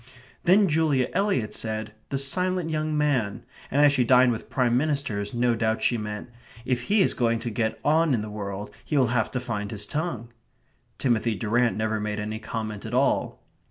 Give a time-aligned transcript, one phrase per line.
[0.45, 5.31] Then Julia Eliot said "the silent young man," and as she dined with Prime Ministers,
[5.35, 6.31] no doubt she meant:
[6.65, 9.69] "If he is going to get on in the world, he will have to find
[9.69, 10.29] his tongue."
[10.97, 13.43] Timothy Durrant never made any comment at all.